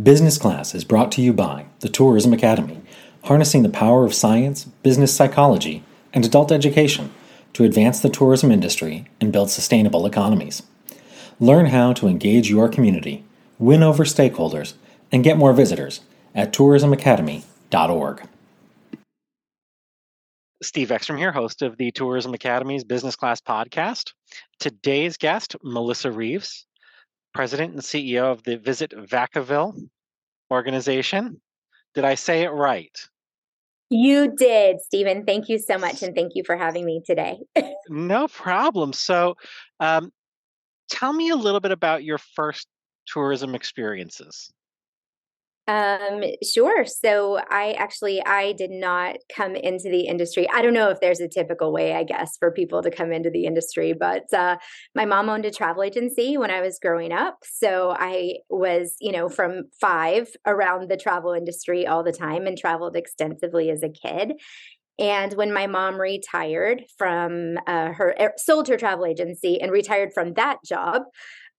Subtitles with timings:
[0.00, 2.80] Business Class is brought to you by the Tourism Academy,
[3.24, 5.82] harnessing the power of science, business psychology,
[6.14, 7.12] and adult education
[7.54, 10.62] to advance the tourism industry and build sustainable economies.
[11.40, 13.24] Learn how to engage your community,
[13.58, 14.74] win over stakeholders,
[15.10, 16.02] and get more visitors
[16.36, 18.22] at tourismacademy.org.
[20.62, 24.12] Steve Ekstrom here, host of the Tourism Academy's Business Class podcast.
[24.60, 26.64] Today's guest, Melyssa Reeves,
[27.32, 29.88] president and CEO of the Visit Vacaville
[30.50, 31.40] organization.
[31.94, 32.96] Did I say it right?
[33.90, 35.24] You did, Stephen.
[35.24, 36.02] Thank you so much.
[36.02, 37.38] And thank you for having me today.
[37.88, 38.92] no problem.
[38.92, 39.34] So,
[39.80, 40.12] um,
[40.88, 42.68] tell me a little bit about your first
[43.06, 44.52] tourism experiences.
[45.68, 46.84] Um, sure.
[46.84, 50.48] So I actually I did not come into the industry.
[50.50, 53.30] I don't know if there's a typical way, I guess, for people to come into
[53.30, 54.56] the industry, but uh,
[54.96, 57.38] my mom owned a travel agency when I was growing up.
[57.44, 62.58] So I was, you know, from five around the travel industry all the time and
[62.58, 64.32] traveled extensively as a kid.
[64.98, 70.12] And when my mom retired from uh, her, er, sold her travel agency and retired
[70.12, 71.04] from that job,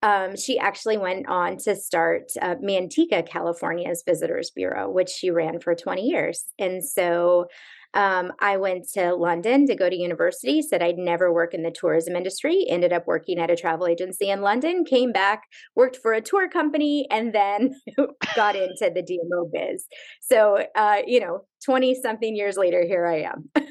[0.02, 5.60] um, she actually went on to start uh, Manteca, California's Visitors Bureau, which she ran
[5.60, 6.46] for 20 years.
[6.58, 7.48] And so
[7.94, 11.72] um, I went to London to go to university, said I'd never work in the
[11.72, 15.44] tourism industry, ended up working at a travel agency in London, came back,
[15.76, 17.76] worked for a tour company, and then
[18.36, 19.86] got into the DMO biz.
[20.22, 23.50] So, uh, you know, 20 something years later, here I am.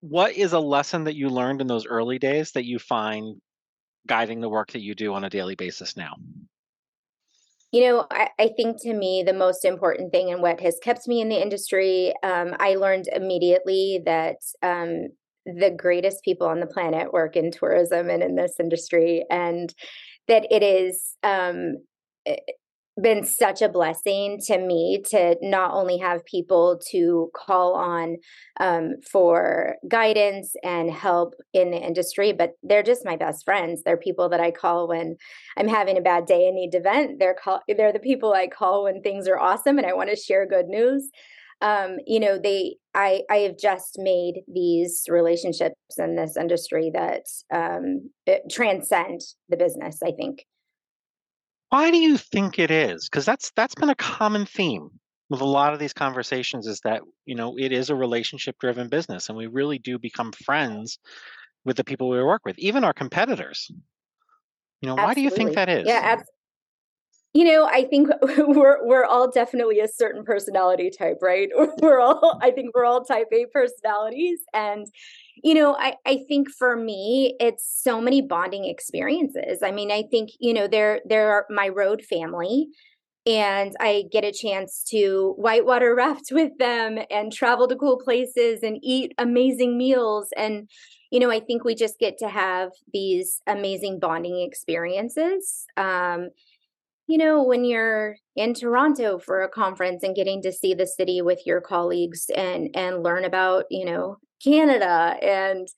[0.00, 3.40] what is a lesson that you learned in those early days that you find
[4.06, 6.14] guiding the work that you do on a daily basis now?
[7.72, 11.08] You know, I, I, think to me, the most important thing and what has kept
[11.08, 15.08] me in the industry, um, I learned immediately that um,
[15.44, 19.74] the greatest people on the planet work in tourism and in this industry, and
[20.28, 21.78] that it is um,
[23.00, 28.16] been such a blessing to me to not only have people to call on
[28.60, 33.82] um, for guidance and help in the industry, but they're just my best friends.
[33.82, 35.16] They're people that I call when
[35.56, 37.18] I'm having a bad day and need to vent.
[37.18, 40.16] They're call they're the people I call when things are awesome and I want to
[40.16, 41.10] share good news.
[41.60, 47.22] Um, you know, they I I have just made these relationships in this industry that
[47.52, 48.10] um,
[48.48, 50.00] transcend the business.
[50.04, 50.44] I think.
[51.74, 53.08] Why do you think it is?
[53.08, 54.90] Because that's that's been a common theme
[55.28, 58.88] with a lot of these conversations is that you know it is a relationship driven
[58.88, 61.00] business and we really do become friends
[61.64, 63.72] with the people we work with even our competitors
[64.82, 65.04] you know Absolutely.
[65.04, 66.24] why do you think that is yeah ab-
[67.32, 71.48] you know i think we're we're all definitely a certain personality type right
[71.82, 74.86] we're all i think we're all type a personalities and
[75.42, 80.02] you know i i think for me it's so many bonding experiences i mean i
[80.10, 82.68] think you know they're, they're my road family
[83.26, 88.62] and I get a chance to whitewater raft with them and travel to cool places
[88.62, 90.28] and eat amazing meals.
[90.36, 90.68] And,
[91.10, 95.64] you know, I think we just get to have these amazing bonding experiences.
[95.76, 96.30] Um,
[97.06, 101.20] you know, when you're in Toronto for a conference and getting to see the city
[101.20, 105.68] with your colleagues and and learn about, you know, Canada and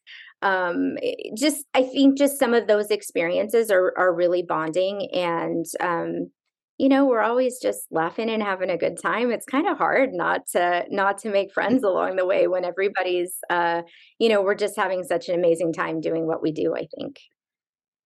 [0.42, 0.96] um
[1.36, 6.30] just I think just some of those experiences are are really bonding and um
[6.78, 9.30] you know we're always just laughing and having a good time.
[9.30, 13.36] It's kind of hard not to not to make friends along the way when everybody's
[13.48, 13.82] uh
[14.18, 17.18] you know we're just having such an amazing time doing what we do i think.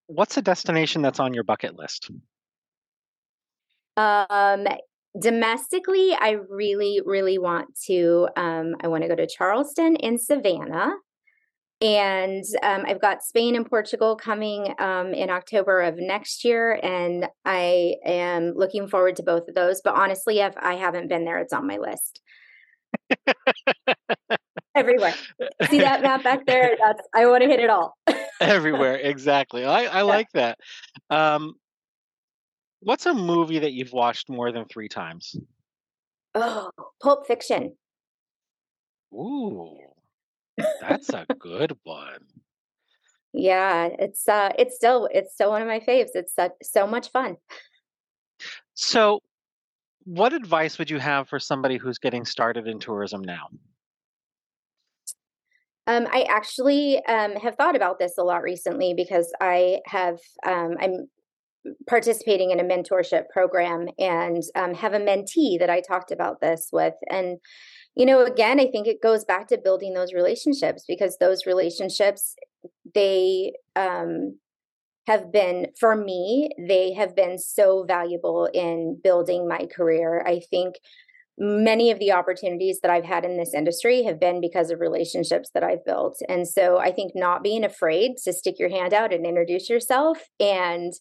[0.07, 2.11] What's a destination that's on your bucket list?
[3.97, 4.67] Um,
[5.19, 8.27] domestically, I really, really want to.
[8.35, 10.93] Um, I want to go to Charleston and Savannah.
[11.81, 17.27] And um, I've got Spain and Portugal coming um, in October of next year, and
[17.43, 19.81] I am looking forward to both of those.
[19.83, 22.21] But honestly, if I haven't been there, it's on my list.
[24.75, 25.15] Everywhere.
[25.69, 26.77] See that map back there?
[26.83, 27.97] That's I want to hit it all.
[28.39, 29.65] Everywhere, exactly.
[29.65, 30.01] I, I yeah.
[30.03, 30.59] like that.
[31.09, 31.55] Um,
[32.83, 35.35] What's a movie that you've watched more than three times?
[36.33, 37.75] Oh, Pulp Fiction.
[39.13, 39.77] Ooh,
[40.79, 42.25] that's a good one.
[43.33, 46.09] Yeah, it's uh, it's still it's still one of my faves.
[46.15, 47.37] It's so, so much fun.
[48.73, 49.19] So,
[50.05, 53.47] what advice would you have for somebody who's getting started in tourism now?
[55.87, 60.77] Um, I actually um, have thought about this a lot recently because I have um,
[60.79, 61.07] I'm
[61.87, 66.69] participating in a mentorship program and um, have a mentee that I talked about this
[66.71, 66.95] with.
[67.09, 67.37] And,
[67.95, 72.35] you know, again, I think it goes back to building those relationships because those relationships,
[72.93, 74.39] they, um,
[75.07, 80.75] have been for me they have been so valuable in building my career i think
[81.37, 85.49] many of the opportunities that i've had in this industry have been because of relationships
[85.53, 89.13] that i've built and so i think not being afraid to stick your hand out
[89.13, 90.93] and introduce yourself and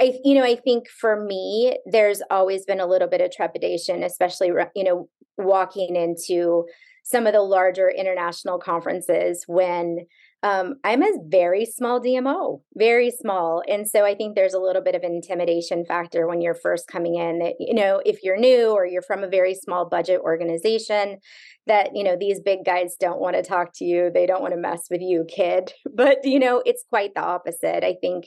[0.00, 4.02] I, you know, I think for me, there's always been a little bit of trepidation,
[4.02, 6.66] especially, you know, walking into
[7.04, 10.06] some of the larger international conferences when
[10.42, 13.62] um, I'm a very small DMO, very small.
[13.68, 17.16] And so I think there's a little bit of intimidation factor when you're first coming
[17.16, 21.18] in that, you know, if you're new or you're from a very small budget organization,
[21.66, 24.10] that, you know, these big guys don't want to talk to you.
[24.12, 25.72] They don't want to mess with you, kid.
[25.94, 27.84] But, you know, it's quite the opposite.
[27.84, 28.26] I think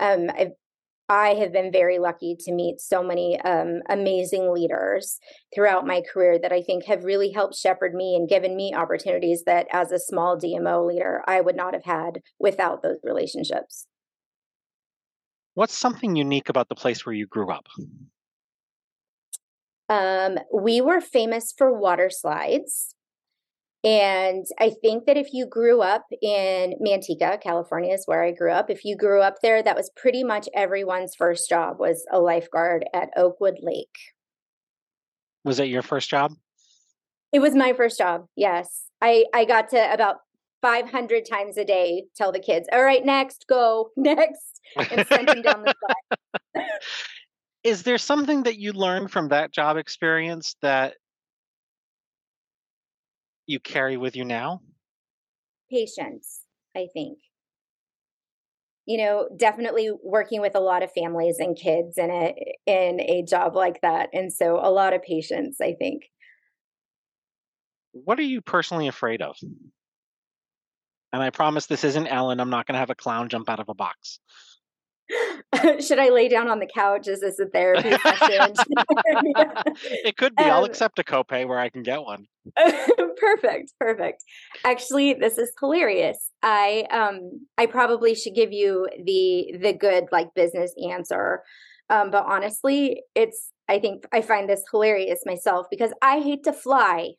[0.00, 0.52] um, I've
[1.08, 5.18] I have been very lucky to meet so many um, amazing leaders
[5.54, 9.44] throughout my career that I think have really helped shepherd me and given me opportunities
[9.44, 13.86] that, as a small DMO leader, I would not have had without those relationships.
[15.54, 17.66] What's something unique about the place where you grew up?
[19.88, 22.94] Um, we were famous for water slides.
[23.84, 28.52] And I think that if you grew up in Manteca, California is where I grew
[28.52, 28.70] up.
[28.70, 32.84] If you grew up there, that was pretty much everyone's first job was a lifeguard
[32.94, 33.98] at Oakwood Lake.
[35.44, 36.34] Was it your first job?
[37.32, 38.26] It was my first job.
[38.36, 38.84] Yes.
[39.00, 40.18] I I got to about
[40.60, 45.42] 500 times a day tell the kids, "All right, next, go, next." And send them
[45.42, 45.74] down the
[46.54, 46.66] slide.
[47.64, 50.94] Is there something that you learned from that job experience that
[53.52, 54.60] you carry with you now?
[55.70, 56.40] Patience,
[56.76, 57.18] I think.
[58.84, 62.34] You know, definitely working with a lot of families and kids in a
[62.66, 64.08] in a job like that.
[64.12, 66.02] And so a lot of patience, I think.
[67.92, 69.36] What are you personally afraid of?
[71.12, 72.40] And I promise this isn't Ellen.
[72.40, 74.18] I'm not going to have a clown jump out of a box.
[75.80, 77.08] should I lay down on the couch?
[77.08, 78.54] Is this a therapy session?
[80.04, 80.44] it could be.
[80.44, 82.26] Um, I'll accept a copay where I can get one.
[83.16, 84.24] perfect, perfect.
[84.64, 86.30] Actually, this is hilarious.
[86.42, 91.42] I um I probably should give you the the good like business answer.
[91.88, 96.52] Um, but honestly, it's I think I find this hilarious myself because I hate to
[96.52, 97.12] fly.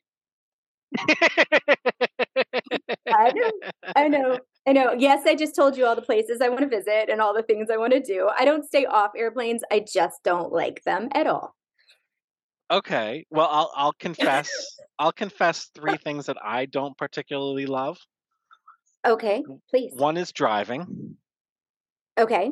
[3.07, 3.51] I know.
[3.95, 4.39] I know.
[4.65, 4.93] I know.
[4.93, 7.43] Yes, I just told you all the places I want to visit and all the
[7.43, 8.29] things I want to do.
[8.37, 9.61] I don't stay off airplanes.
[9.69, 11.55] I just don't like them at all.
[12.71, 13.25] Okay.
[13.29, 14.49] Well, I'll I'll confess.
[14.99, 17.97] I'll confess three things that I don't particularly love.
[19.05, 19.93] Okay, please.
[19.95, 21.17] One is driving.
[22.17, 22.51] Okay.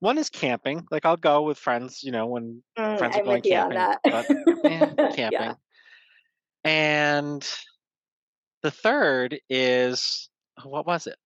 [0.00, 0.86] One is camping.
[0.90, 3.78] Like I'll go with friends, you know, when mm, friends are I'm going camping.
[4.04, 4.30] But,
[4.64, 5.32] eh, camping.
[5.32, 5.54] Yeah.
[6.64, 7.48] And
[8.62, 10.28] the third is
[10.64, 11.16] what was it?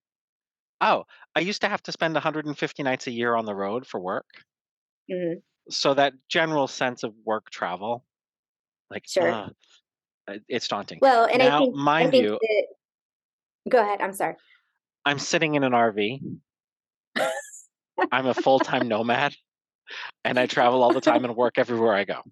[0.80, 1.04] Oh,
[1.36, 4.26] I used to have to spend 150 nights a year on the road for work.
[5.10, 5.38] Mm-hmm.
[5.70, 8.04] So that general sense of work travel,
[8.90, 9.30] like, sure.
[9.30, 9.48] Uh,
[10.48, 10.98] it's daunting.
[11.00, 13.70] Well, and now, I think, mind I think you, that...
[13.70, 14.00] go ahead.
[14.00, 14.34] I'm sorry.
[15.04, 16.20] I'm sitting in an RV.
[18.12, 19.34] I'm a full time nomad,
[20.24, 22.22] and I travel all the time and work everywhere I go.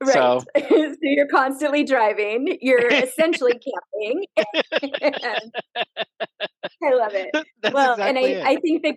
[0.00, 0.12] Right.
[0.12, 2.58] So, so you're constantly driving.
[2.60, 4.24] You're essentially camping.
[6.82, 7.30] I love it.
[7.62, 8.58] That's well, exactly and I, it.
[8.58, 8.94] I think the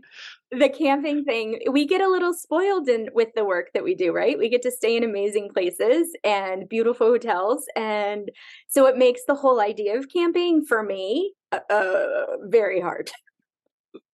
[0.58, 4.12] the camping thing, we get a little spoiled in with the work that we do,
[4.12, 4.38] right?
[4.38, 8.30] We get to stay in amazing places and beautiful hotels, and
[8.68, 13.12] so it makes the whole idea of camping for me uh, uh very hard.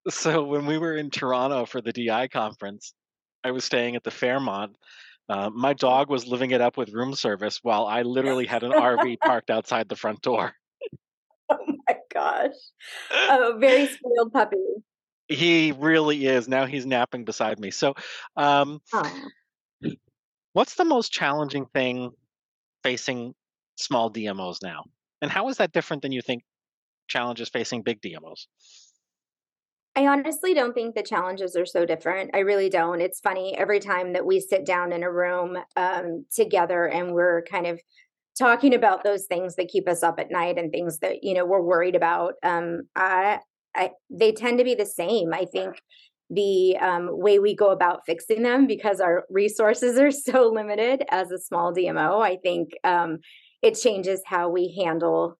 [0.09, 2.93] So when we were in Toronto for the DI conference,
[3.43, 4.75] I was staying at the Fairmont
[5.29, 8.71] uh, my dog was living it up with room service while I literally had an
[8.71, 10.53] RV parked outside the front door.
[11.49, 11.57] Oh
[11.87, 12.55] my gosh.
[13.11, 14.57] A very spoiled puppy.
[15.27, 16.47] He really is.
[16.47, 17.69] Now he's napping beside me.
[17.69, 17.93] So,
[18.35, 18.81] um,
[20.53, 22.09] what's the most challenging thing
[22.81, 23.35] facing
[23.75, 24.85] small DMOs now?
[25.21, 26.43] And how is that different than you think
[27.07, 28.47] challenges facing big DMOs?
[29.99, 32.31] I honestly don't think the challenges are so different.
[32.33, 33.01] I really don't.
[33.01, 37.41] It's funny every time that we sit down in a room um, together and we're
[37.41, 37.81] kind of
[38.37, 41.45] talking about those things that keep us up at night and things that you know
[41.45, 42.35] we're worried about.
[42.43, 43.39] Um, I,
[43.75, 45.33] I, they tend to be the same.
[45.33, 45.81] I think
[46.29, 51.29] the um, way we go about fixing them because our resources are so limited as
[51.29, 52.23] a small DMO.
[52.23, 53.17] I think um,
[53.61, 55.37] it changes how we handle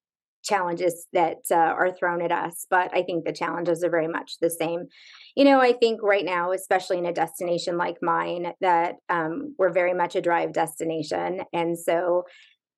[0.49, 4.33] challenges that uh, are thrown at us but i think the challenges are very much
[4.41, 4.87] the same
[5.35, 9.71] you know i think right now especially in a destination like mine that um, we're
[9.71, 12.23] very much a drive destination and so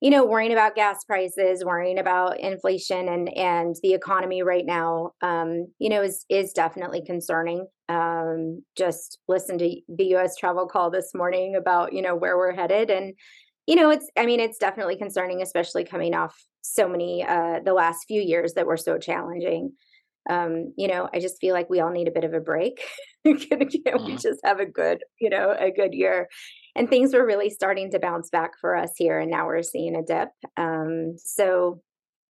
[0.02, 5.12] you know, worrying about gas prices, worrying about inflation and and the economy right now,
[5.20, 7.68] um, you know, is is definitely concerning.
[7.88, 10.34] Um, just listen to the U.S.
[10.36, 13.14] travel call this morning about you know where we're headed, and
[13.68, 17.74] you know, it's I mean, it's definitely concerning, especially coming off so many uh, the
[17.74, 19.72] last few years that were so challenging.
[20.30, 22.80] Um, you know, I just feel like we all need a bit of a break.
[23.24, 24.16] Can we mm-hmm.
[24.16, 26.28] just have a good, you know, a good year?
[26.74, 29.96] and things were really starting to bounce back for us here and now we're seeing
[29.96, 31.80] a dip um, so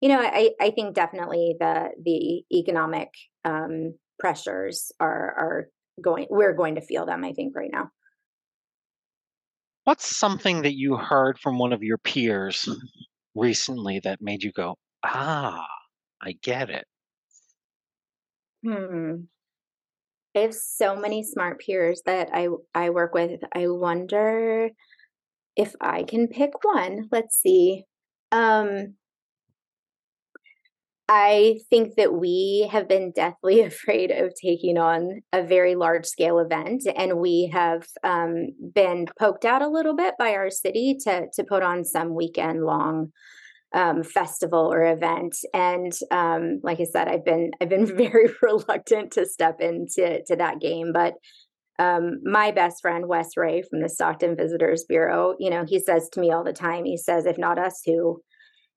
[0.00, 3.08] you know i i think definitely the the economic
[3.44, 5.68] um, pressures are are
[6.00, 7.88] going we're going to feel them i think right now
[9.84, 12.68] what's something that you heard from one of your peers
[13.34, 15.66] recently that made you go ah
[16.22, 16.86] i get it
[18.62, 19.28] hmm
[20.34, 23.42] I have so many smart peers that I I work with.
[23.54, 24.70] I wonder
[25.56, 27.08] if I can pick one.
[27.12, 27.84] Let's see.
[28.32, 28.96] Um
[31.14, 36.38] I think that we have been deathly afraid of taking on a very large scale
[36.38, 41.26] event, and we have um, been poked out a little bit by our city to
[41.34, 43.12] to put on some weekend long
[43.74, 45.36] um, festival or event.
[45.52, 50.36] And um, like I said, I've been I've been very reluctant to step into to
[50.36, 50.94] that game.
[50.94, 51.12] But
[51.78, 56.08] um, my best friend Wes Ray from the Stockton Visitors Bureau, you know, he says
[56.12, 58.22] to me all the time, he says, "If not us, who?"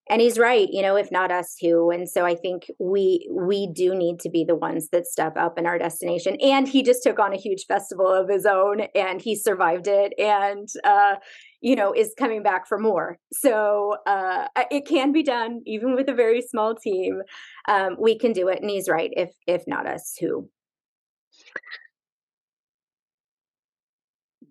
[0.09, 1.91] And he's right you know if not us who.
[1.91, 5.57] And so i think we we do need to be the ones that step up
[5.57, 6.37] in our destination.
[6.41, 10.13] And he just took on a huge festival of his own and he survived it
[10.19, 11.15] and uh
[11.61, 13.17] you know is coming back for more.
[13.33, 17.21] So uh it can be done even with a very small team.
[17.67, 20.49] Um we can do it and he's right if if not us who.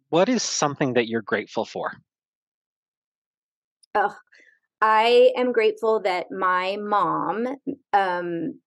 [0.09, 1.93] What is something that you're grateful for?
[3.97, 4.15] Oh
[4.87, 7.47] I am grateful that my mom
[7.95, 8.61] um,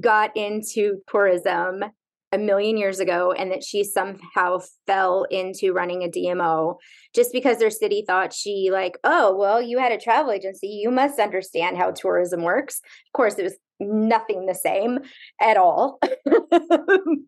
[0.00, 1.84] got into tourism
[2.32, 4.58] a million years ago and that she somehow
[4.88, 6.78] fell into running a DMO
[7.14, 10.66] just because their city thought she like oh well you had a travel agency.
[10.66, 12.80] You must understand how tourism works.
[13.06, 14.98] Of course it was nothing the same
[15.40, 16.00] at all.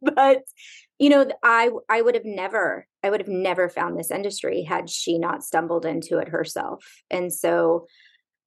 [0.02, 0.42] But
[0.98, 4.88] you know i i would have never i would have never found this industry had
[4.88, 6.84] she not stumbled into it herself.
[7.10, 7.86] And so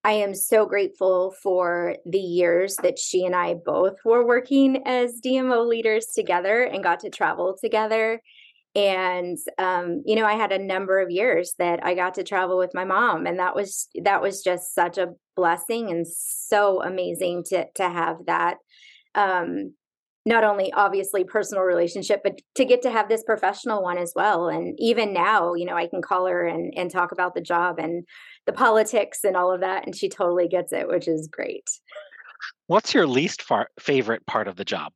[0.03, 5.19] I am so grateful for the years that she and I both were working as
[5.23, 8.21] DMO leaders together and got to travel together.
[8.75, 12.57] And um, you know, I had a number of years that I got to travel
[12.57, 17.43] with my mom, and that was that was just such a blessing and so amazing
[17.49, 18.57] to to have that.
[19.15, 19.73] Um,
[20.25, 24.47] not only obviously personal relationship but to get to have this professional one as well.
[24.49, 27.79] And even now you know i can call her and and talk about the job
[27.79, 28.05] and
[28.45, 31.69] the politics and all of that and she totally gets it which is great.
[32.67, 34.93] What's your least far- favorite part of the job?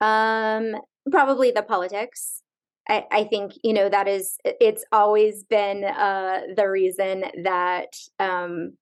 [0.00, 0.76] Um
[1.10, 2.42] probably the politics.
[2.88, 8.74] I, I think you know that is it's always been uh, the reason that um,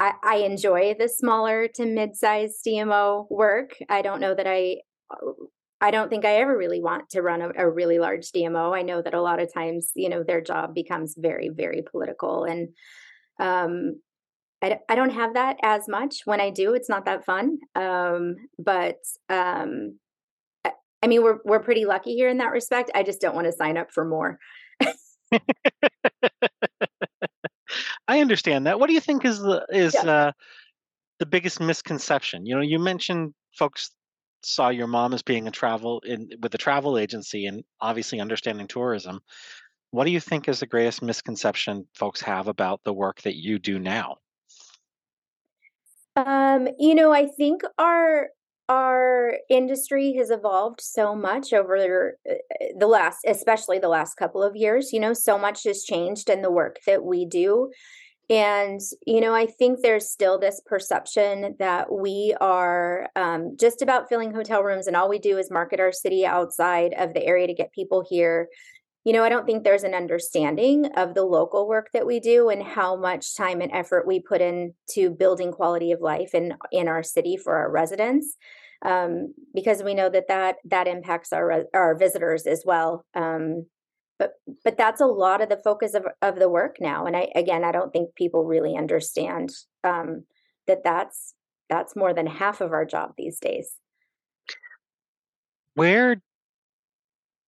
[0.00, 3.76] I, I enjoy the smaller to mid-sized DMO work.
[3.88, 4.78] I don't know that I
[5.82, 8.76] I don't think I ever really want to run a, a, really large DMO.
[8.76, 12.44] I know that a lot of times, you know, their job becomes very, very political,
[12.44, 12.68] and
[13.38, 14.00] um,
[14.62, 16.20] I, I don't have that as much.
[16.26, 17.58] When I do, it's not that fun.
[17.74, 18.98] Um, but
[19.30, 19.98] um,
[20.64, 22.90] I, I mean, we're we're pretty lucky here in that respect.
[22.94, 24.38] I just don't want to sign up for more.
[28.10, 28.80] I understand that.
[28.80, 30.10] What do you think is the is yeah.
[30.10, 30.32] uh,
[31.20, 32.44] the biggest misconception?
[32.44, 33.92] You know, you mentioned folks
[34.42, 38.66] saw your mom as being a travel in with a travel agency and obviously understanding
[38.66, 39.20] tourism.
[39.92, 43.60] What do you think is the greatest misconception folks have about the work that you
[43.60, 44.16] do now?
[46.16, 48.30] Um, you know, I think our
[48.68, 52.34] our industry has evolved so much over uh,
[52.76, 56.40] the last especially the last couple of years you know so much has changed in
[56.40, 57.68] the work that we do
[58.30, 64.08] and you know i think there's still this perception that we are um, just about
[64.08, 67.46] filling hotel rooms and all we do is market our city outside of the area
[67.46, 68.48] to get people here
[69.04, 72.48] you know i don't think there's an understanding of the local work that we do
[72.48, 76.86] and how much time and effort we put into building quality of life in in
[76.86, 78.36] our city for our residents
[78.82, 83.04] um, because we know that that that impacts our our visitors as well.
[83.14, 83.66] Um,
[84.20, 87.06] but but that's a lot of the focus of of the work now.
[87.06, 89.50] And I again, I don't think people really understand
[89.82, 90.24] um,
[90.68, 91.34] that that's
[91.70, 93.72] that's more than half of our job these days.
[95.74, 96.20] Where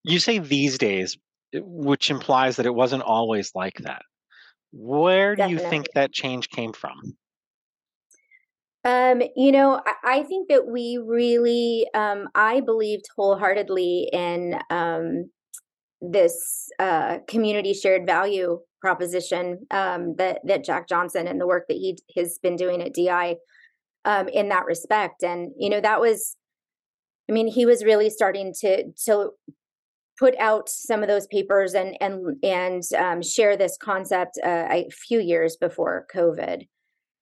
[0.02, 1.19] you say these days,
[1.52, 4.02] which implies that it wasn't always like that.
[4.73, 5.64] Where do Definitely.
[5.64, 7.17] you think that change came from?
[8.85, 15.31] Um, you know, I, I, think that we really, um, I believed wholeheartedly in um,
[16.02, 21.76] this uh, community shared value proposition um, that that Jack Johnson and the work that
[21.76, 23.37] he has been doing at DI
[24.04, 25.23] um, in that respect.
[25.23, 26.37] And you know, that was,
[27.30, 29.30] I mean, he was really starting to to
[30.18, 34.88] put out some of those papers and and and um, share this concept uh, a
[34.90, 36.66] few years before COVID.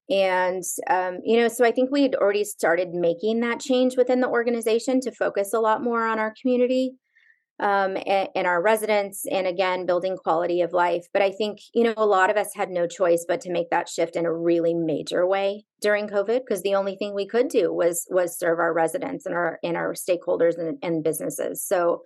[0.08, 4.20] And, um, you know, so I think we had already started making that change within
[4.20, 6.94] the organization to focus a lot more on our community
[7.60, 11.06] um, and, our residents, and again, building quality of life.
[11.12, 13.68] But I think, you know, a lot of us had no choice but to make
[13.70, 17.48] that shift in a really major way during COVID, because the only thing we could
[17.48, 21.62] do was was serve our residents and our and our stakeholders and, and businesses.
[21.62, 22.02] So,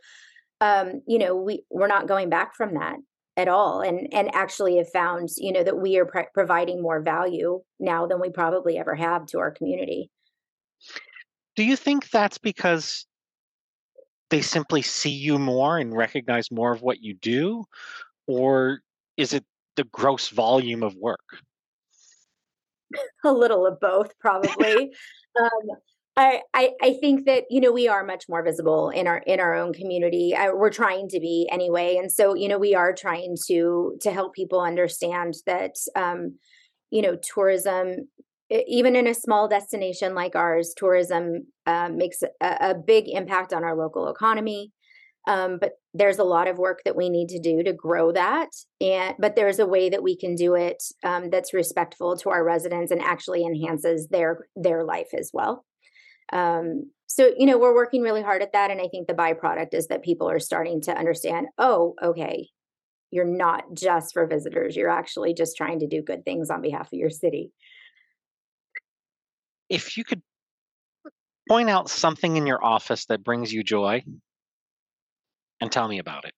[0.61, 2.97] um, you know, we we're not going back from that
[3.37, 7.03] at all and and actually have found you know that we are pr- providing more
[7.03, 10.09] value now than we probably ever have to our community
[11.57, 13.07] do you think that's because
[14.31, 17.65] they simply see you more and recognize more of what you do
[18.27, 18.81] or
[19.17, 19.45] is it
[19.77, 21.43] the gross volume of work
[23.25, 24.93] a little of both probably
[25.41, 25.77] um,
[26.17, 29.41] I, I, I think that you know we are much more visible in our in
[29.41, 30.35] our own community.
[30.35, 34.13] I, we're trying to be anyway, and so you know we are trying to to
[34.13, 36.39] help people understand that um,
[36.91, 38.09] you know tourism,
[38.67, 43.65] even in a small destination like ours, tourism uh, makes a, a, big impact on
[43.65, 44.73] our local economy.
[45.27, 48.51] Um, but there's a lot of work that we need to do to grow that,
[48.81, 52.45] and but there's a way that we can do it um, that's respectful to our
[52.45, 55.65] residents and actually enhances their their life as well.
[56.33, 58.71] Um, so, you know, we're working really hard at that.
[58.71, 62.49] And I think the byproduct is that people are starting to understand oh, okay,
[63.11, 66.89] you're not just for visitors, you're actually just trying to do good things on behalf
[66.93, 67.53] of your city.
[69.75, 70.23] If you could
[71.49, 74.05] point out something in your office that brings you joy
[75.61, 76.35] and tell me about it.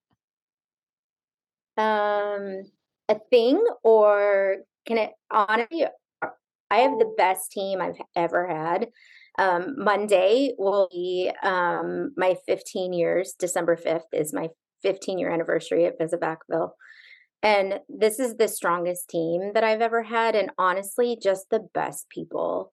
[1.79, 2.63] Um,
[3.09, 5.85] a thing, or can it honestly?
[6.71, 8.89] I have the best team I've ever had.
[9.39, 13.35] Um, Monday will be um, my 15 years.
[13.39, 14.49] December 5th is my
[14.83, 16.23] 15 year anniversary at Visit.
[17.43, 20.35] And this is the strongest team that I've ever had.
[20.35, 22.73] And honestly, just the best people.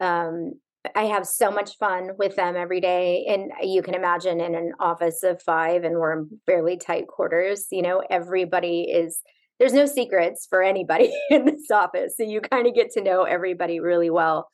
[0.00, 0.52] Um,
[0.94, 3.24] I have so much fun with them every day.
[3.26, 7.66] And you can imagine in an office of five, and we're in fairly tight quarters,
[7.70, 9.20] you know, everybody is,
[9.58, 12.16] there's no secrets for anybody in this office.
[12.16, 14.48] So you kind of get to know everybody really well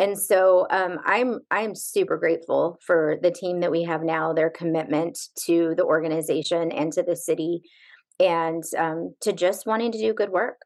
[0.00, 4.50] and so um, i'm i'm super grateful for the team that we have now their
[4.50, 7.62] commitment to the organization and to the city
[8.18, 10.56] and um, to just wanting to do good work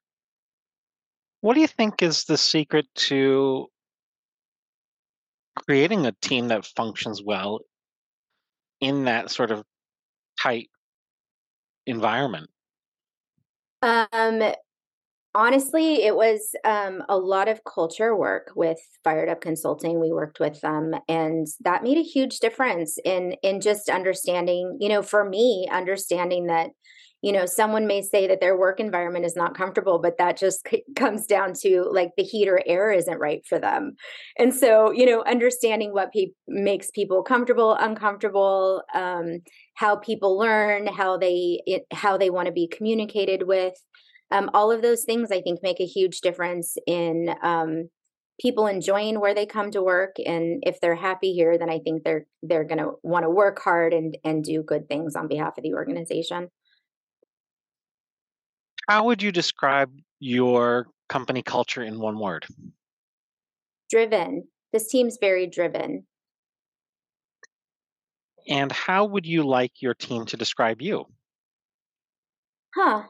[1.43, 3.67] what do you think is the secret to
[5.55, 7.61] creating a team that functions well
[8.81, 9.65] in that sort of
[10.41, 10.69] tight
[11.87, 12.51] environment.
[13.83, 14.55] Um
[15.35, 20.39] honestly it was um, a lot of culture work with fired up consulting we worked
[20.39, 25.29] with them and that made a huge difference in in just understanding you know for
[25.29, 26.71] me understanding that
[27.25, 30.69] you know someone may say that their work environment is not comfortable but that just
[30.69, 33.97] c- comes down to like the heat or air isn't right for them.
[34.39, 39.41] And so you know understanding what pe- makes people comfortable uncomfortable um,
[39.75, 43.75] how people learn how they it, how they want to be communicated with
[44.31, 47.89] um, all of those things i think make a huge difference in um,
[48.39, 50.17] people enjoying where they come to work.
[50.27, 53.61] And if they're happy here then i think they're they're going to want to work
[53.61, 56.51] hard and and do good things on behalf of the organization
[58.89, 62.47] how would you describe your company culture in one word
[63.91, 66.07] driven this team's very driven
[68.49, 71.05] and how would you like your team to describe you
[72.75, 73.05] huh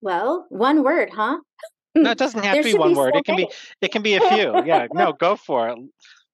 [0.00, 1.38] well, one word, huh?
[1.94, 3.16] No, it doesn't have to be one be word.
[3.16, 3.48] It can be
[3.80, 4.64] it can be a few.
[4.64, 5.78] Yeah, no, go for it.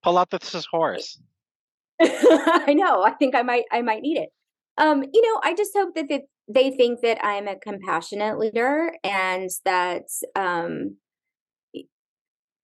[0.02, 1.18] Pull out the thesaurus.
[2.00, 3.02] I know.
[3.02, 4.30] I think I might I might need it.
[4.76, 8.92] Um, you know, I just hope that they, they think that I'm a compassionate leader
[9.02, 10.04] and that
[10.36, 10.96] um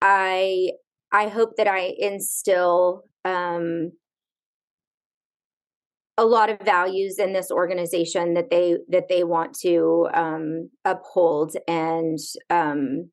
[0.03, 0.73] I
[1.12, 3.93] I hope that I instill um
[6.21, 11.57] a lot of values in this organization that they that they want to um, uphold
[11.66, 12.19] and
[12.51, 13.11] um,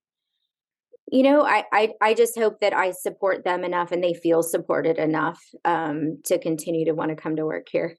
[1.10, 4.44] you know I, I, I just hope that i support them enough and they feel
[4.44, 7.96] supported enough um, to continue to want to come to work here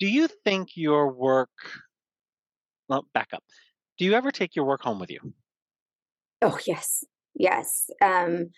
[0.00, 1.50] do you think your work
[2.88, 3.42] well back up
[3.98, 5.20] Do you ever take your work home with you?
[6.42, 7.04] Oh, yes.
[7.34, 7.88] Yes.
[8.02, 8.50] Um,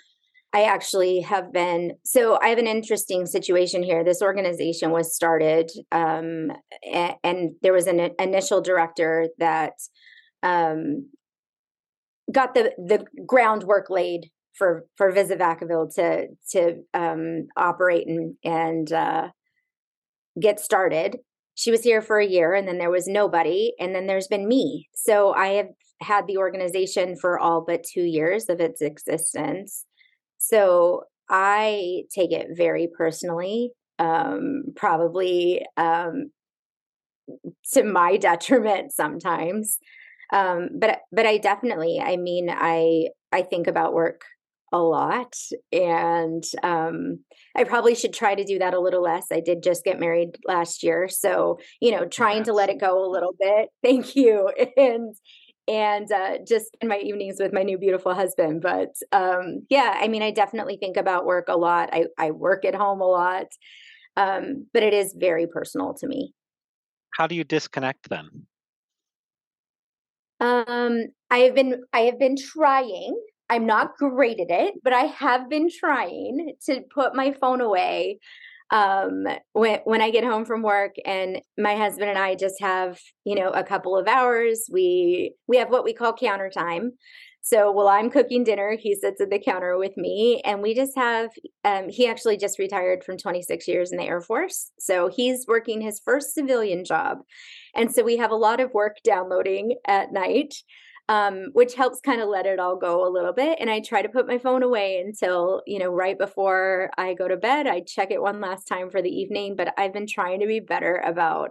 [0.53, 4.03] I actually have been, so I have an interesting situation here.
[4.03, 6.51] This organization was started, um,
[6.91, 9.75] and, and, there was an initial director that
[10.43, 11.11] um,
[12.33, 19.29] got the, the groundwork laid for for Visit to to um, operate and and uh,
[20.41, 21.19] get started.
[21.57, 24.47] She was here for a year, and then there was nobody, and then there's been
[24.47, 24.89] me.
[24.95, 25.69] So I have
[26.01, 29.85] had the organization for all but two years of its existence.
[30.39, 36.31] So I take it very personally, um, probably um,
[37.73, 39.79] to my detriment sometimes.
[40.33, 44.23] Um, but but I definitely, I mean, I I think about work
[44.73, 45.35] a lot
[45.73, 47.21] and um
[47.57, 49.27] I probably should try to do that a little less.
[49.33, 53.05] I did just get married last year, so you know, trying to let it go
[53.05, 53.71] a little bit.
[53.83, 54.51] Thank you.
[54.77, 55.15] And
[55.69, 58.63] and uh, just in my evenings with my new beautiful husband.
[58.63, 61.91] But um, yeah, I mean, I definitely think about work a lot.
[61.93, 63.47] I, I work at home a lot,
[64.17, 66.35] um, but it is very personal to me.
[67.17, 68.47] How do you disconnect then?
[70.39, 73.19] Um, I have been I have been trying.
[73.49, 78.19] I'm not great at it, but I have been trying to put my phone away
[78.71, 82.99] um when when i get home from work and my husband and i just have
[83.25, 84.69] you know a couple of hours.
[84.73, 86.93] We we have what we call counter time.
[87.43, 90.97] So while i'm cooking dinner he sits at the counter with me and we just
[90.97, 91.31] have
[91.65, 95.81] um he actually just retired from 26 years in the air force so he's working
[95.81, 97.19] his first civilian job.
[97.75, 100.55] And so we have a lot of work downloading at night
[101.09, 103.59] um, which helps kind of let it all go a little bit.
[103.61, 107.29] And I try to put my phone away until, you know, right before I go
[107.29, 107.67] to bed.
[107.67, 110.61] I check it one last time for the evening, but I've been trying to be
[110.61, 111.51] better about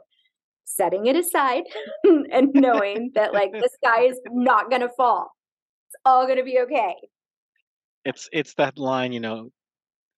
[0.65, 1.63] setting it aside
[2.04, 5.32] and knowing that like the sky is not going to fall.
[5.88, 6.96] It's all going to be okay.
[8.04, 9.50] It's it's that line, you know,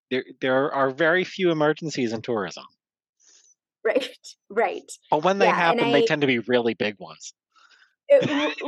[0.10, 2.65] there there are very few emergencies in tourism.
[3.84, 4.10] Right.
[4.50, 4.89] Right.
[5.12, 7.34] But when they yeah, happen, I, they tend to be really big ones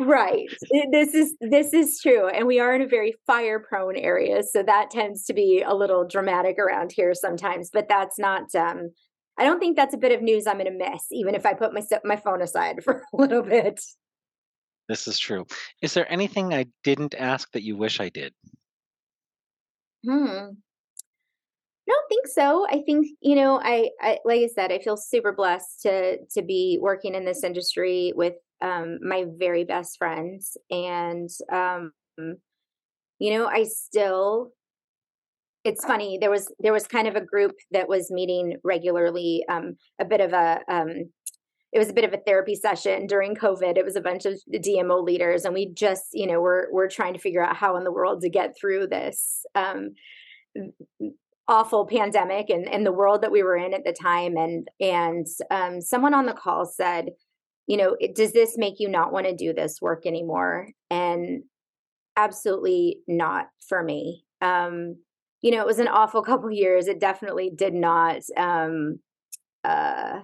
[0.02, 0.48] right.
[0.92, 4.64] This is this is true and we are in a very fire prone area so
[4.64, 8.90] that tends to be a little dramatic around here sometimes but that's not um
[9.38, 11.54] i don't think that's a bit of news i'm going to miss even if i
[11.54, 13.82] put my my phone aside for a little bit.
[14.88, 15.46] This is true.
[15.82, 18.34] Is there anything i didn't ask that you wish i did?
[20.04, 20.50] Hmm.
[21.88, 22.68] No, I don't think so.
[22.70, 26.42] I think you know, I, I like I said, I feel super blessed to to
[26.42, 31.92] be working in this industry with um, my very best friends, and um,
[33.20, 34.52] you know, I still.
[35.66, 36.18] It's funny.
[36.20, 39.44] There was there was kind of a group that was meeting regularly.
[39.50, 41.10] Um, a bit of a um,
[41.72, 43.78] it was a bit of a therapy session during COVID.
[43.78, 47.14] It was a bunch of DMO leaders, and we just, you know, we're we're trying
[47.14, 49.92] to figure out how in the world to get through this um,
[51.48, 54.36] awful pandemic and and the world that we were in at the time.
[54.36, 57.10] And and um, someone on the call said,
[57.70, 60.70] you know, it, does this make you not want to do this work anymore?
[60.90, 61.44] And
[62.18, 64.26] absolutely not for me.
[64.42, 64.98] Um,
[65.42, 66.88] you know, it was an awful couple years.
[66.88, 68.22] It definitely did not.
[68.36, 69.00] Um,
[69.64, 70.22] uh,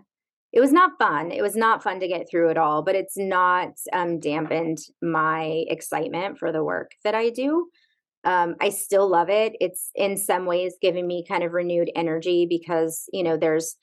[0.51, 1.31] it was not fun.
[1.31, 5.65] It was not fun to get through it all, but it's not um, dampened my
[5.67, 7.67] excitement for the work that I do.
[8.23, 9.53] Um, I still love it.
[9.59, 13.75] It's in some ways giving me kind of renewed energy because you know there's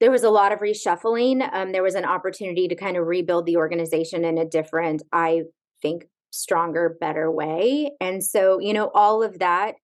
[0.00, 1.48] there was a lot of reshuffling.
[1.52, 5.42] Um, there was an opportunity to kind of rebuild the organization in a different, I
[5.82, 7.92] think, stronger, better way.
[8.00, 9.74] And so, you know, all of that,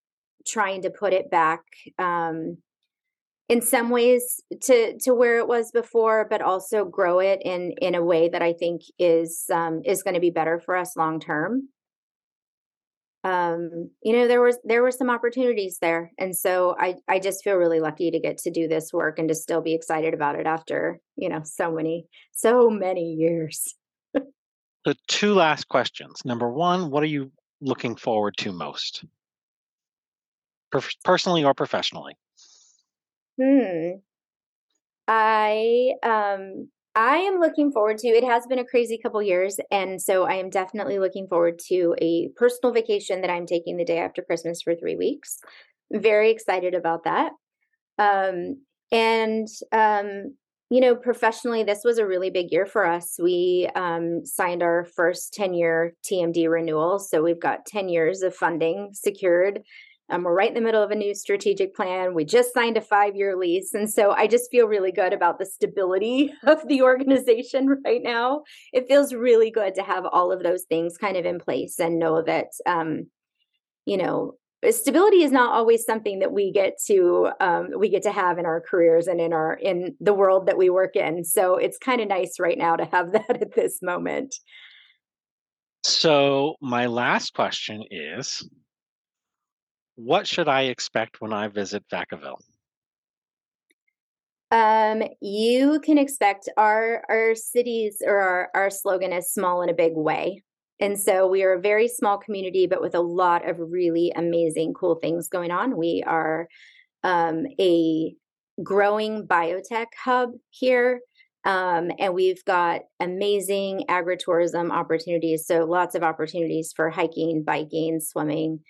[0.46, 1.60] trying to put it back
[1.98, 2.58] um,
[3.48, 7.94] in some ways to to where it was before, but also grow it in in
[7.94, 11.18] a way that I think is um, is going to be better for us long
[11.20, 11.68] term
[13.24, 16.12] um, you know there was there were some opportunities there.
[16.18, 19.28] And so i i just feel really lucky to get to do this work and
[19.28, 23.74] to still be excited about it after you know so many so many years.
[24.84, 26.26] The two last questions.
[26.26, 27.32] Number one what are you
[27.62, 29.02] looking forward to most?
[30.70, 32.18] Per- personally or professionally?
[33.40, 33.92] Hmm.
[35.08, 40.00] I um I am looking forward to it has been a crazy couple years and
[40.00, 43.98] so I am definitely looking forward to a personal vacation that I'm taking the day
[43.98, 45.38] after Christmas for 3 weeks.
[45.92, 47.32] Very excited about that.
[47.98, 50.36] Um and um
[50.70, 53.16] you know professionally this was a really big year for us.
[53.20, 58.36] We um signed our first 10 year TMD renewal so we've got 10 years of
[58.36, 59.62] funding secured
[60.10, 62.14] Um, we're right in the middle of a new strategic plan.
[62.14, 63.72] We just signed a five year lease.
[63.72, 68.42] And so I just feel really good about the stability of the organization right now.
[68.72, 71.98] It feels really good to have all of those things kind of in place and
[71.98, 73.06] know that, um,
[73.86, 74.34] you know,
[74.70, 78.46] stability is not always something that we get to um, we get to have in
[78.46, 82.00] our careers and in our in the world that we work in so it's kind
[82.00, 84.34] of nice right now to have that at this moment
[85.82, 88.48] so my last question is
[89.96, 92.40] what should I expect when I visit Vacaville?
[94.50, 99.74] Um, you can expect our our cities or our, our slogan is small in a
[99.74, 100.42] big way.
[100.80, 104.74] And so we are a very small community, but with a lot of really amazing,
[104.74, 105.76] cool things going on.
[105.76, 106.48] We are
[107.02, 108.14] um, a
[108.62, 111.00] growing biotech hub here.
[111.44, 115.46] Um, and we've got amazing agritourism opportunities.
[115.46, 118.60] So lots of opportunities for hiking, biking, swimming,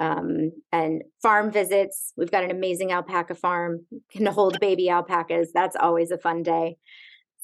[0.00, 2.12] um, and farm visits.
[2.16, 5.50] We've got an amazing alpaca farm, can hold baby alpacas.
[5.52, 6.76] That's always a fun day.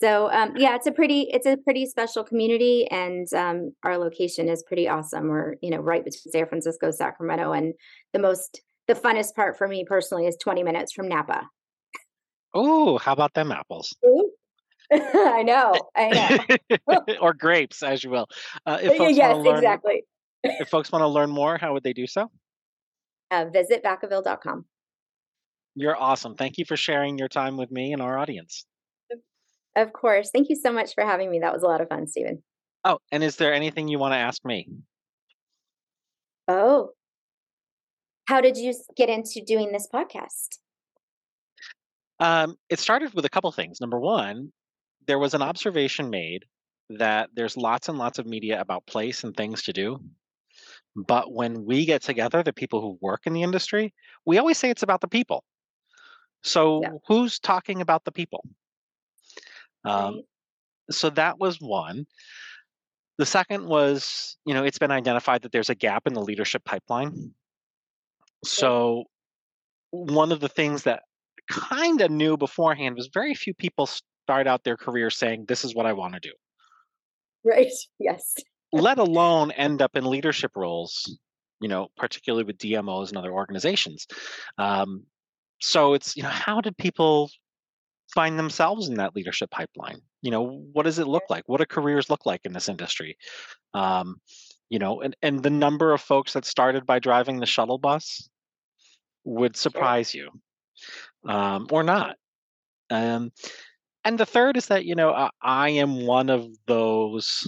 [0.00, 4.48] So um, yeah, it's a pretty it's a pretty special community, and um, our location
[4.48, 5.28] is pretty awesome.
[5.28, 7.74] We're you know right between San Francisco, Sacramento, and
[8.12, 11.48] the most the funnest part for me personally is 20 minutes from Napa.
[12.52, 13.94] Oh, how about them apples?
[14.92, 16.38] I know, I
[16.68, 16.98] know.
[17.20, 18.28] or grapes, as you will.
[18.66, 20.04] Uh, if folks yes, learn, exactly.
[20.42, 22.30] if folks want to learn more, how would they do so?
[23.32, 24.66] Uh, visit vacaville.com.
[25.74, 26.34] You're awesome.
[26.34, 28.66] Thank you for sharing your time with me and our audience.
[29.74, 30.30] Of course.
[30.30, 31.40] Thank you so much for having me.
[31.40, 32.42] That was a lot of fun, Stephen.
[32.84, 34.68] Oh, and is there anything you want to ask me?
[36.46, 36.90] Oh,
[38.26, 40.58] how did you get into doing this podcast?
[42.20, 43.80] Um, it started with a couple things.
[43.80, 44.52] Number one,
[45.06, 46.44] there was an observation made
[46.90, 49.98] that there's lots and lots of media about place and things to do.
[50.94, 53.94] But when we get together, the people who work in the industry,
[54.26, 55.44] we always say it's about the people.
[56.42, 56.90] So yeah.
[57.07, 58.44] who's talking about the people?
[59.85, 60.24] Um, right.
[60.90, 62.07] So that was one.
[63.18, 66.64] The second was, you know, it's been identified that there's a gap in the leadership
[66.64, 67.33] pipeline.
[68.44, 69.05] So
[69.90, 71.02] one of the things that
[71.48, 75.74] kind of knew beforehand was very few people start out their career saying, "This is
[75.74, 76.33] what I want to do."
[77.44, 77.72] Right.
[77.98, 78.35] Yes
[78.72, 81.18] let alone end up in leadership roles,
[81.61, 84.06] you know, particularly with DMOs and other organizations.
[84.58, 85.04] Um,
[85.61, 87.30] so it's, you know, how did people
[88.14, 90.00] find themselves in that leadership pipeline?
[90.22, 91.44] You know, what does it look like?
[91.46, 93.16] What do careers look like in this industry?
[93.74, 94.16] Um,
[94.70, 98.28] you know, and, and the number of folks that started by driving the shuttle bus
[99.24, 100.30] would surprise you
[101.28, 102.16] um, or not.
[102.90, 103.32] Um,
[104.04, 107.46] and the third is that, you know, I, I am one of those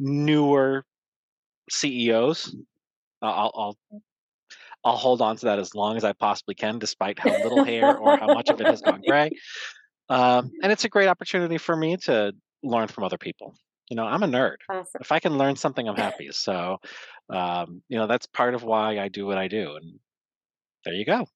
[0.00, 0.84] newer
[1.70, 2.56] CEOs.
[3.22, 3.78] I'll, I'll
[4.82, 7.98] I'll hold on to that as long as I possibly can, despite how little hair
[7.98, 9.30] or how much of it has gone gray.
[10.08, 12.32] Um, and it's a great opportunity for me to
[12.62, 13.54] learn from other people.
[13.90, 14.56] You know, I'm a nerd.
[14.70, 15.00] Awesome.
[15.00, 16.30] If I can learn something, I'm happy.
[16.32, 16.78] So,
[17.28, 19.76] um, you know, that's part of why I do what I do.
[19.76, 19.98] And
[20.84, 21.26] there you go.